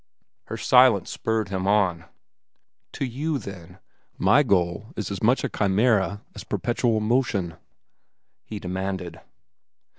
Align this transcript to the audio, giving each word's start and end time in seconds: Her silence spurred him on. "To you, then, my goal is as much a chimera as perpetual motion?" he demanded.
Her 0.45 0.57
silence 0.57 1.11
spurred 1.11 1.49
him 1.49 1.67
on. 1.67 2.05
"To 2.93 3.05
you, 3.05 3.37
then, 3.37 3.77
my 4.17 4.41
goal 4.41 4.93
is 4.95 5.11
as 5.11 5.21
much 5.21 5.43
a 5.43 5.47
chimera 5.47 6.23
as 6.33 6.43
perpetual 6.43 6.99
motion?" 7.01 7.55
he 8.43 8.57
demanded. 8.57 9.21